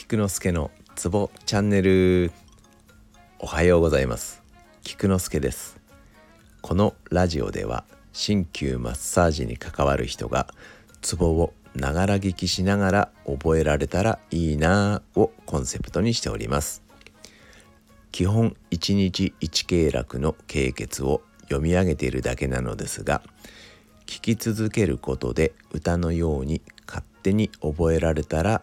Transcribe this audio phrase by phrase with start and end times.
[0.00, 2.30] 菊之助のツボチャンネル。
[3.40, 4.44] おはようございます。
[4.84, 5.80] 菊之助です。
[6.62, 10.46] このラジオでは鍼灸マッサージに関わる人が
[11.02, 16.84] ツボをながら聞きしながら覚えられたらいいなぁをコンセプトにしております。
[18.12, 23.20] 基本1日1経絡の経血を読み上げているだけなのですが
[24.06, 28.62] 聞き続けることで歌のように勝手に覚えられたら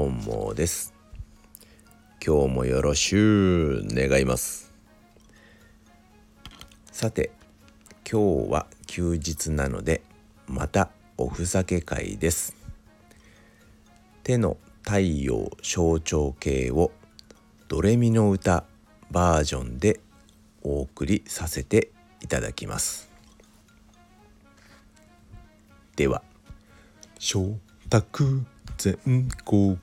[0.00, 0.94] 本望です。
[2.26, 4.72] 今日もよろしゅう願います。
[6.90, 7.32] さて
[8.10, 10.00] 今日は休日なので
[10.46, 12.56] またおふざけ会です。
[14.22, 16.92] 手の太陽象徴系を
[17.68, 18.64] ドレミの歌
[19.10, 20.00] バージョンで
[20.62, 21.90] お送りさせて
[22.22, 23.10] いただきます。
[25.94, 26.22] では
[27.18, 27.58] 小
[27.90, 28.46] 卓
[28.80, 29.76] 全国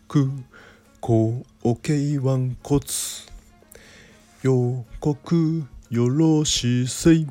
[1.01, 2.81] 後頸腕骨。
[4.41, 7.27] 予告よろしせい。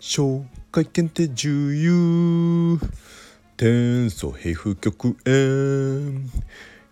[0.00, 2.80] 紹介検定重油
[3.56, 6.28] 天素皮膚局炎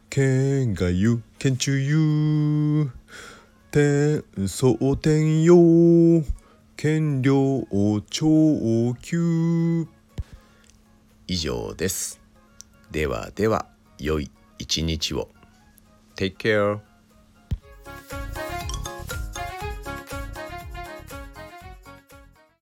[0.09, 2.93] 県外油県中油
[3.73, 6.23] 天素天陽
[6.77, 7.67] 権量
[8.09, 9.89] 超級。
[11.27, 12.21] 以上です。
[12.93, 13.82] ではでは。
[13.99, 15.29] 良い一日を
[16.17, 16.81] Take care